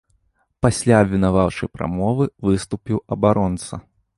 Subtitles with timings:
[0.65, 3.73] Пасля абвінаваўчай прамовы выступіў абаронца.